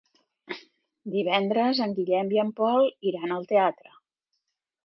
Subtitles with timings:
[1.15, 3.97] Divendres en Guillem i en Pol iran al teatre.